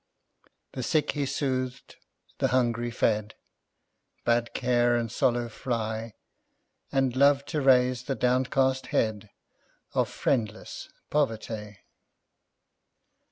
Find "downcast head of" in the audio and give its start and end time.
8.15-10.09